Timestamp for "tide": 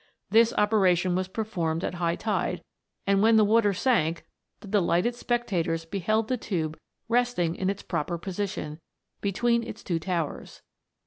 2.15-2.63